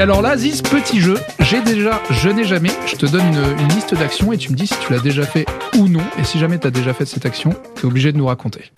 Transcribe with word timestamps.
Alors 0.00 0.22
là, 0.22 0.36
Ziz, 0.36 0.62
petit 0.62 1.00
jeu. 1.00 1.18
J'ai 1.40 1.60
déjà, 1.60 2.00
je 2.10 2.28
n'ai 2.28 2.44
jamais. 2.44 2.70
Je 2.86 2.94
te 2.94 3.04
donne 3.06 3.26
une, 3.34 3.68
liste 3.74 3.94
d'actions 3.94 4.32
et 4.32 4.38
tu 4.38 4.52
me 4.52 4.54
dis 4.54 4.68
si 4.68 4.74
tu 4.78 4.92
l'as 4.92 5.00
déjà 5.00 5.24
fait 5.24 5.44
ou 5.76 5.88
non. 5.88 6.02
Et 6.20 6.24
si 6.24 6.38
jamais 6.38 6.56
tu 6.56 6.68
as 6.68 6.70
déjà 6.70 6.94
fait 6.94 7.04
cette 7.04 7.26
action, 7.26 7.50
tu 7.74 7.82
es 7.82 7.84
obligé 7.84 8.12
de 8.12 8.16
nous 8.16 8.26
raconter. 8.26 8.70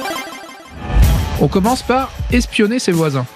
On 1.43 1.49
commence 1.49 1.83
par 1.83 2.11
espionner 2.33 2.79
ses 2.79 2.93
voisins. 2.93 3.27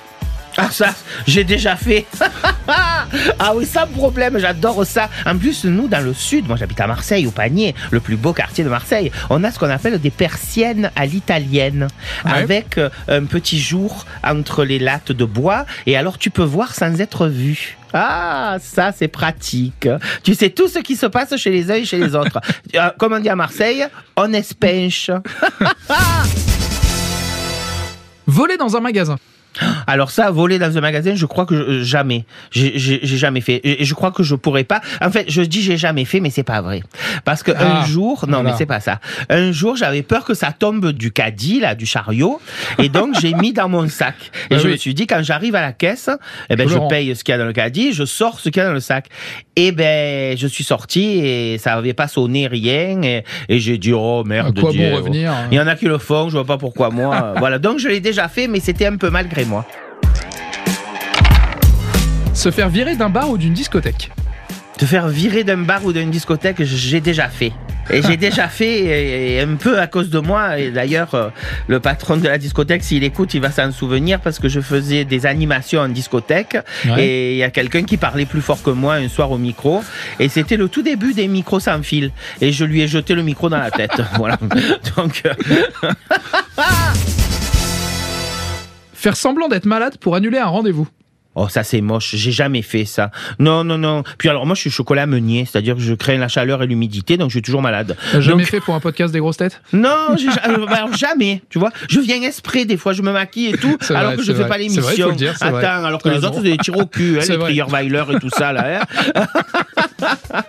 Ah 0.57 0.71
ça, 0.71 0.95
j'ai 1.27 1.43
déjà 1.45 1.75
fait. 1.77 2.07
ah 2.69 3.53
oui, 3.57 3.67
sans 3.67 3.87
problème, 3.89 4.39
j'adore 4.39 4.87
ça. 4.87 5.09
En 5.27 5.37
plus, 5.37 5.65
nous, 5.65 5.89
dans 5.89 6.01
le 6.05 6.15
sud, 6.15 6.47
moi 6.47 6.57
j'habite 6.57 6.81
à 6.81 6.87
Marseille, 6.87 7.27
au 7.27 7.31
Panier, 7.33 7.75
le 7.91 7.99
plus 8.01 8.17
beau 8.17 8.33
quartier 8.33 8.63
de 8.63 8.69
Marseille, 8.69 9.11
on 9.31 9.43
a 9.43 9.51
ce 9.51 9.59
qu'on 9.59 9.71
appelle 9.71 9.99
des 10.01 10.11
persiennes 10.11 10.91
à 10.97 11.07
l'italienne, 11.07 11.89
Ouais. 12.25 12.31
avec 12.33 12.79
euh, 12.79 12.89
un 13.09 13.25
petit 13.25 13.59
jour 13.59 14.05
entre 14.23 14.65
les 14.65 14.79
lattes 14.79 15.13
de 15.13 15.25
bois, 15.25 15.67
et 15.87 15.97
alors 15.97 16.19
tu 16.19 16.31
peux 16.31 16.43
voir 16.45 16.75
sans 16.75 17.01
être 17.01 17.27
vu. 17.27 17.77
Ah, 17.93 18.57
ça 18.61 18.93
c'est 18.97 19.09
pratique. 19.09 19.89
Tu 20.23 20.35
sais 20.35 20.51
tout 20.51 20.69
ce 20.69 20.79
qui 20.81 20.97
se 20.97 21.07
passe 21.07 21.37
chez 21.37 21.51
les 21.51 21.71
uns 21.71 21.75
et 21.75 21.85
chez 21.85 21.99
les 21.99 22.15
autres. 22.15 22.41
Euh, 22.77 22.91
Comme 22.99 23.13
on 23.13 23.21
dit 23.21 23.29
à 23.29 23.37
Marseille, 23.37 23.85
on 24.17 24.33
espenche. 24.33 25.09
Voler 28.27 28.57
dans 28.57 28.77
un 28.77 28.81
magasin. 28.81 29.17
Alors 29.87 30.11
ça, 30.11 30.31
voler 30.31 30.59
dans 30.59 30.77
un 30.77 30.81
magasin, 30.81 31.15
je 31.15 31.27
crois 31.27 31.47
que 31.47 31.55
je- 31.57 31.83
jamais. 31.85 32.25
J'ai 32.51 33.01
jamais 33.05 33.41
fait. 33.41 33.61
Et 33.65 33.85
je 33.85 33.95
crois 33.95 34.11
que 34.11 34.23
je 34.23 34.35
pourrais 34.35 34.65
pas. 34.65 34.81
En 35.01 35.11
fait, 35.11 35.27
je 35.29 35.43
dis 35.43 35.63
j'ai 35.63 35.77
jamais 35.77 36.05
fait, 36.05 36.21
mais 36.21 36.31
c'est 36.31 36.43
pas 36.43 36.61
vrai. 36.61 36.83
Parce 37.25 37.43
que 37.43 37.53
Ah, 37.57 37.83
un 37.83 37.85
jour, 37.87 38.25
non, 38.27 38.39
voilà. 38.39 38.51
mais 38.51 38.57
c'est 38.59 38.67
pas 38.67 38.81
ça. 38.81 39.01
Un 39.31 39.53
jour, 39.53 39.77
j'avais 39.77 40.03
peur 40.03 40.25
que 40.25 40.35
ça 40.35 40.53
tombe 40.53 40.93
du 40.93 41.13
caddie, 41.13 41.61
là, 41.61 41.75
du 41.75 41.87
chariot. 41.87 42.41
Et 42.79 42.89
donc, 42.89 43.15
j'ai 43.21 43.35
mis 43.35 43.53
dans 43.53 43.69
mon 43.69 43.89
sac. 43.89 44.15
Et 44.51 44.55
Ah 44.55 44.59
je 44.59 44.67
oui. 44.67 44.73
me 44.73 44.77
suis 44.77 44.95
dit, 44.95 45.07
quand 45.07 45.23
j'arrive 45.23 45.55
à 45.55 45.61
la 45.61 45.73
caisse, 45.73 46.11
eh 46.51 46.57
ben, 46.57 46.69
Je 46.69 46.79
paye 46.89 47.15
ce 47.15 47.23
qu'il 47.25 47.33
y 47.33 47.35
a 47.35 47.39
dans 47.39 47.45
le 47.45 47.53
caddie, 47.53 47.93
je 47.93 48.05
sors 48.05 48.41
ce 48.41 48.49
qu'il 48.49 48.61
y 48.61 48.65
a 48.65 48.69
dans 48.69 48.75
le 48.75 48.81
sac. 48.81 49.07
Et 49.57 49.71
ben, 49.73 50.37
je 50.37 50.47
suis 50.47 50.65
sorti 50.65 51.19
et 51.21 51.59
ça 51.59 51.75
avait 51.75 51.95
pas 51.95 52.09
sonné 52.09 52.47
rien. 52.47 53.01
Et, 53.03 53.25
et 53.49 53.59
j'ai 53.61 53.79
dit, 53.79 53.93
oh 53.93 54.23
À 54.25 54.29
merde. 54.29 54.59
quoi 54.59 54.73
Dieu. 54.73 54.91
bon 54.91 54.97
revenir 54.97 55.33
Il 55.51 55.57
y 55.57 55.61
en 55.61 55.67
a 55.67 55.77
qui 55.77 55.87
le 55.87 55.99
font, 55.99 56.29
je 56.29 56.35
vois 56.35 56.47
pas 56.47 56.59
pourquoi 56.59 56.91
moi. 56.91 57.35
voilà, 57.39 57.59
donc 57.59 57.79
je 57.79 57.89
l'ai 57.89 58.01
déjà 58.01 58.29
fait, 58.29 58.49
mais 58.49 58.61
c'était 58.61 58.87
un 58.87 58.97
peu 58.97 59.11
malgré 59.11 59.44
moi. 59.45 59.65
Se 62.33 62.51
faire 62.51 62.69
virer 62.69 62.97
d'un 62.97 63.11
bar 63.11 63.31
ou 63.31 63.39
d'une 63.39 63.55
discothèque. 63.55 64.11
Te 64.77 64.85
faire 64.87 65.07
virer 65.09 65.45
d'un 65.45 65.59
bar 65.59 65.85
ou 65.85 65.93
d'une 65.93 66.11
discothèque, 66.11 66.63
j'ai 66.63 67.01
déjà 67.01 67.29
fait. 67.29 67.53
Et 67.91 68.03
j'ai 68.03 68.17
déjà 68.27 68.49
fait, 68.49 69.37
et- 69.37 69.41
un 69.41 69.55
peu 69.55 69.79
à 69.79 69.87
cause 69.87 70.11
de 70.11 70.19
moi. 70.19 70.59
Et 70.59 70.71
d'ailleurs, 70.71 71.15
euh, 71.15 71.29
le 71.69 71.79
patron 71.81 72.17
de 72.17 72.27
la 72.27 72.39
discothèque, 72.39 72.83
s'il 72.83 73.05
écoute, 73.05 73.35
il 73.35 73.41
va 73.41 73.51
s'en 73.53 73.71
souvenir 73.71 74.21
parce 74.21 74.39
que 74.41 74.49
je 74.49 74.61
faisais 74.61 75.05
des 75.05 75.27
animations 75.27 75.81
en 75.81 75.89
discothèque. 75.89 76.57
Ouais. 76.87 77.05
Et 77.07 77.33
il 77.35 77.39
y 77.39 77.45
a 77.45 77.51
quelqu'un 77.51 77.85
qui 77.85 77.97
parlait 77.99 78.27
plus 78.27 78.41
fort 78.43 78.63
que 78.63 78.71
moi 78.71 78.95
un 78.95 79.09
soir 79.09 79.31
au 79.31 79.39
micro. 79.39 79.85
Et 80.19 80.29
c'était 80.29 80.57
le 80.57 80.69
tout 80.69 80.83
début 80.83 81.15
des 81.15 81.29
micros 81.29 81.61
sans 81.61 81.83
fil. 81.83 82.11
Et 82.41 82.51
je 82.53 82.65
lui 82.65 82.81
ai 82.83 82.89
jeté 82.89 83.15
le 83.15 83.23
micro 83.23 83.49
dans 83.49 83.59
la 83.59 83.71
tête. 83.71 83.93
voilà. 84.17 84.39
Donc, 84.97 85.23
euh, 85.27 85.35
Faire 89.05 89.17
semblant 89.19 89.49
d'être 89.49 89.67
malade 89.67 89.99
pour 89.99 90.15
annuler 90.15 90.39
un 90.39 90.47
rendez-vous. 90.47 90.89
Oh, 91.35 91.47
ça 91.47 91.63
c'est 91.63 91.83
moche, 91.83 92.15
j'ai 92.15 92.33
jamais 92.33 92.63
fait 92.63 92.87
ça. 92.87 93.11
Non, 93.39 93.63
non, 93.63 93.77
non. 93.77 94.03
Puis 94.17 94.31
alors 94.31 94.47
moi 94.47 94.55
je 94.55 94.63
suis 94.63 94.71
chocolat 94.71 95.05
meunier, 95.07 95.45
c'est-à-dire 95.45 95.75
que 95.75 95.83
je 95.83 95.93
crée 95.93 96.17
la 96.17 96.29
chaleur 96.29 96.63
et 96.63 96.67
l'humidité, 96.67 97.19
donc 97.19 97.29
je 97.29 97.35
suis 97.35 97.43
toujours 97.43 97.61
malade. 97.61 97.99
T'as 98.13 98.21
jamais 98.23 98.45
Donc- 98.45 98.51
fait 98.51 98.61
pour 98.61 98.75
un 98.75 98.81
podcast 98.81 99.13
des 99.13 99.19
grosses 99.19 99.37
têtes? 99.37 99.61
Non, 99.75 99.89
euh, 99.89 100.67
alors, 100.71 100.95
jamais, 100.95 101.43
tu 101.51 101.59
vois. 101.59 101.71
Je 101.91 102.01
viens 102.01 102.23
exprès, 102.23 102.65
des 102.65 102.79
fois 102.79 102.95
je 102.95 103.03
me 103.03 103.13
maquille 103.13 103.49
et 103.49 103.59
tout, 103.59 103.77
alors 103.91 104.13
vrai, 104.13 104.17
que 104.17 104.23
je 104.23 104.29
c'est 104.29 104.33
fais 104.33 104.39
vrai. 104.45 104.49
pas 104.49 104.57
l'émission. 104.57 105.11
Attends, 105.11 105.51
vrai. 105.51 105.65
alors 105.67 106.01
que 106.01 106.09
les 106.09 106.15
raison. 106.15 106.29
autres 106.29 106.37
c'est 106.37 106.43
des 106.53 106.57
tirs 106.57 106.79
au 106.79 106.87
cul, 106.87 107.19
hein, 107.21 107.25
les. 107.29 107.37
Trierweiler 107.39 108.05
et 108.15 108.19
tout 108.21 108.31
ça 108.31 108.55
là. 108.55 108.81
hein. 109.15 109.27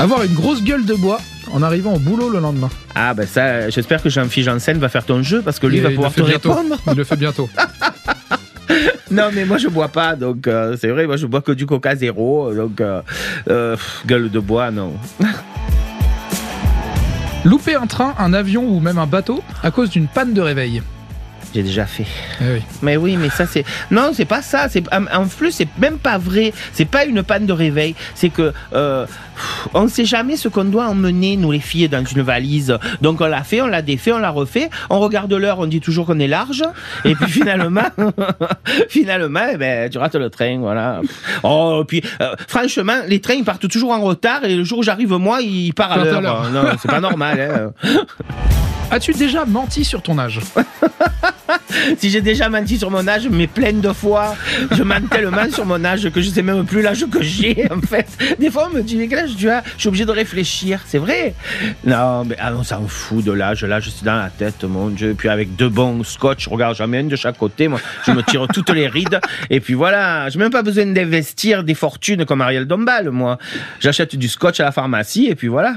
Avoir 0.00 0.22
une 0.22 0.34
grosse 0.34 0.62
gueule 0.62 0.84
de 0.84 0.94
bois 0.94 1.18
en 1.52 1.62
arrivant 1.62 1.94
au 1.94 1.98
boulot 1.98 2.28
le 2.30 2.38
lendemain. 2.40 2.70
Ah 2.94 3.14
ben 3.14 3.26
ça, 3.26 3.68
j'espère 3.70 4.02
que 4.02 4.08
Jean-Philippe 4.08 4.46
Janssen 4.50 4.78
va 4.78 4.88
faire 4.88 5.04
ton 5.04 5.22
jeu 5.22 5.42
parce 5.42 5.58
que 5.58 5.66
lui 5.66 5.78
Il- 5.78 5.82
va 5.82 5.90
il 5.90 5.94
pouvoir 5.96 6.12
te 6.12 6.20
bientôt. 6.22 6.50
répondre. 6.52 6.76
Il 6.86 6.94
le 6.94 7.04
fait 7.04 7.16
bientôt. 7.16 7.48
Non 9.10 9.30
mais 9.34 9.46
moi 9.46 9.56
je 9.56 9.68
bois 9.68 9.88
pas, 9.88 10.14
donc 10.16 10.46
euh, 10.46 10.76
c'est 10.78 10.88
vrai, 10.88 11.06
moi 11.06 11.16
je 11.16 11.24
bois 11.26 11.40
que 11.40 11.52
du 11.52 11.64
Coca 11.64 11.96
zéro, 11.96 12.52
donc 12.54 12.78
euh, 12.82 13.00
euh, 13.48 13.74
gueule 14.06 14.30
de 14.30 14.38
bois 14.38 14.70
non. 14.70 14.92
Louper 17.44 17.76
un 17.76 17.86
train, 17.86 18.14
un 18.18 18.34
avion 18.34 18.64
ou 18.68 18.80
même 18.80 18.98
un 18.98 19.06
bateau 19.06 19.42
à 19.62 19.70
cause 19.70 19.88
d'une 19.88 20.08
panne 20.08 20.34
de 20.34 20.42
réveil. 20.42 20.82
J'ai 21.54 21.62
déjà 21.62 21.86
fait. 21.86 22.06
Eh 22.40 22.44
oui. 22.54 22.62
Mais 22.82 22.96
oui, 22.96 23.16
mais 23.16 23.30
ça 23.30 23.46
c'est 23.46 23.64
non, 23.90 24.10
c'est 24.12 24.24
pas 24.26 24.42
ça. 24.42 24.68
C'est 24.68 24.84
en 24.92 25.26
plus 25.26 25.52
c'est 25.52 25.68
même 25.78 25.98
pas 25.98 26.18
vrai. 26.18 26.52
C'est 26.72 26.84
pas 26.84 27.04
une 27.04 27.22
panne 27.22 27.46
de 27.46 27.52
réveil. 27.52 27.94
C'est 28.14 28.28
que 28.28 28.52
euh, 28.74 29.06
on 29.74 29.88
sait 29.88 30.04
jamais 30.04 30.36
ce 30.36 30.48
qu'on 30.48 30.64
doit 30.64 30.86
emmener 30.86 31.36
nous 31.36 31.52
les 31.52 31.60
filles 31.60 31.88
dans 31.88 32.04
une 32.04 32.22
valise. 32.22 32.76
Donc 33.00 33.20
on 33.20 33.26
l'a 33.26 33.42
fait, 33.42 33.60
on 33.62 33.66
l'a 33.66 33.82
défait, 33.82 34.12
on 34.12 34.18
l'a 34.18 34.30
refait. 34.30 34.68
On 34.90 35.00
regarde 35.00 35.32
l'heure, 35.32 35.58
on 35.58 35.66
dit 35.66 35.80
toujours 35.80 36.06
qu'on 36.06 36.18
est 36.20 36.28
large. 36.28 36.62
Et 37.04 37.14
puis 37.14 37.30
finalement, 37.30 37.88
finalement, 38.88 39.46
eh 39.52 39.56
ben 39.56 39.90
tu 39.90 39.98
rates 39.98 40.14
le 40.16 40.30
train, 40.30 40.58
voilà. 40.58 41.00
Oh, 41.42 41.84
puis 41.86 42.02
euh, 42.20 42.34
franchement, 42.46 42.98
les 43.06 43.20
trains 43.20 43.34
ils 43.34 43.44
partent 43.44 43.68
toujours 43.68 43.92
en 43.92 44.00
retard 44.00 44.44
et 44.44 44.54
le 44.54 44.64
jour 44.64 44.78
où 44.80 44.82
j'arrive 44.82 45.12
moi, 45.14 45.40
il 45.40 45.72
part 45.72 45.92
à 45.92 45.98
l'heure. 46.04 46.50
Non, 46.50 46.64
c'est 46.80 46.90
pas 46.90 47.00
normal. 47.00 47.72
hein. 47.84 47.98
As-tu 48.90 49.12
déjà 49.12 49.44
menti 49.44 49.84
sur 49.84 50.00
ton 50.02 50.18
âge 50.18 50.40
Si 51.98 52.10
j'ai 52.10 52.20
déjà 52.20 52.48
menti 52.48 52.78
sur 52.78 52.90
mon 52.90 53.06
âge, 53.06 53.28
mais 53.30 53.46
plein 53.46 53.72
de 53.72 53.92
fois, 53.92 54.34
je 54.72 54.82
mens 54.82 55.00
tellement 55.10 55.50
sur 55.50 55.66
mon 55.66 55.84
âge 55.84 56.10
que 56.10 56.20
je 56.20 56.30
sais 56.30 56.42
même 56.42 56.64
plus 56.64 56.82
l'âge 56.82 57.04
que 57.10 57.22
j'ai, 57.22 57.66
en 57.70 57.80
fait. 57.80 58.06
Des 58.38 58.50
fois, 58.50 58.68
on 58.70 58.76
me 58.76 58.82
dit, 58.82 58.96
mais 58.96 59.08
quel 59.08 59.20
âge 59.20 59.36
tu 59.36 59.48
as 59.50 59.62
Je 59.74 59.80
suis 59.80 59.88
obligé 59.88 60.04
de 60.04 60.10
réfléchir, 60.10 60.80
c'est 60.86 60.98
vrai. 60.98 61.34
Non, 61.84 62.24
mais 62.24 62.36
ah, 62.38 62.52
on 62.54 62.62
s'en 62.62 62.86
fout 62.86 63.24
de 63.24 63.32
l'âge. 63.32 63.64
Là, 63.64 63.80
je 63.80 63.90
suis 63.90 64.04
dans 64.04 64.16
la 64.16 64.30
tête, 64.30 64.64
mon 64.64 64.88
Dieu. 64.88 65.14
Puis 65.16 65.28
avec 65.28 65.54
deux 65.56 65.68
bons 65.68 66.02
scotch, 66.04 66.44
je 66.44 66.50
regarde 66.50 66.76
jamais 66.76 66.98
un 66.98 67.04
de 67.04 67.16
chaque 67.16 67.38
côté. 67.38 67.68
Moi, 67.68 67.80
je 68.06 68.12
me 68.12 68.22
tire 68.22 68.46
toutes 68.52 68.70
les 68.70 68.88
rides. 68.88 69.20
Et 69.50 69.60
puis 69.60 69.74
voilà, 69.74 70.28
j'ai 70.30 70.38
même 70.38 70.50
pas 70.50 70.62
besoin 70.62 70.86
d'investir 70.86 71.62
des 71.64 71.74
fortunes 71.74 72.24
comme 72.24 72.40
Ariel 72.40 72.66
Dombal, 72.66 73.10
moi. 73.10 73.38
J'achète 73.80 74.16
du 74.16 74.28
scotch 74.28 74.60
à 74.60 74.64
la 74.64 74.72
pharmacie 74.72 75.26
et 75.26 75.34
puis 75.34 75.48
voilà. 75.48 75.76